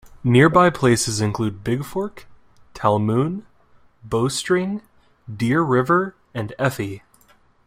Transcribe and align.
Nearby 0.23 0.71
places 0.71 1.21
include 1.21 1.63
Bigfork, 1.63 2.23
Talmoon, 2.73 3.43
Bowstring, 4.03 4.81
Deer 5.31 5.61
River, 5.61 6.15
and 6.33 6.55
Effie. 6.57 7.03